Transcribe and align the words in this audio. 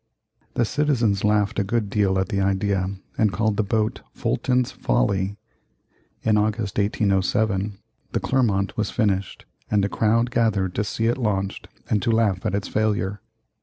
The 0.55 0.65
citizens 0.65 1.23
laughed 1.23 1.59
a 1.59 1.63
good 1.63 1.87
deal 1.91 2.17
at 2.17 2.29
the 2.29 2.41
idea 2.41 2.89
and 3.19 3.31
called 3.31 3.55
the 3.55 3.61
boat 3.63 4.01
"Fulton's 4.15 4.71
Folly." 4.71 5.37
In 6.23 6.37
August, 6.37 6.79
1807, 6.79 7.77
the 8.11 8.19
Clermont 8.19 8.75
was 8.75 8.89
finished, 8.89 9.45
and 9.69 9.85
a 9.85 9.89
crowd 9.89 10.31
gathered 10.31 10.73
to 10.73 10.83
see 10.83 11.05
it 11.05 11.19
launched 11.19 11.67
and 11.87 12.01
to 12.01 12.09
laugh 12.09 12.47
at 12.47 12.55
its 12.55 12.67
failure. 12.67 13.21